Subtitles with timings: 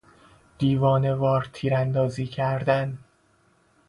[0.57, 2.97] دیوانهوار تیراندازی کردن